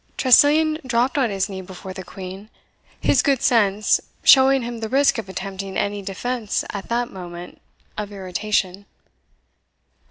[0.17, 2.49] Tressilian dropped on his knee before the Queen,
[2.99, 7.61] his good sense showing him the risk of attempting any defence at that moment
[7.99, 8.87] of irritation.